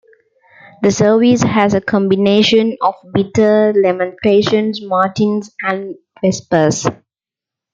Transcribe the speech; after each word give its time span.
The 0.81 0.89
service 0.89 1.43
has 1.43 1.75
a 1.75 1.79
combination 1.79 2.75
of 2.81 2.95
Bitter 3.13 3.71
Lamentations, 3.83 4.81
Matins, 4.83 5.53
and 5.61 5.93
Vespers. 6.23 6.87